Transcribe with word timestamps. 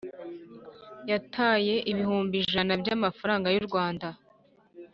Yataye 1.09 1.75
ibihumbi 1.91 2.35
ijana 2.43 2.73
by 2.81 2.89
‘amafaranga 2.97 3.47
y 3.55 3.57
u 3.61 3.63
rwanda 3.67 4.07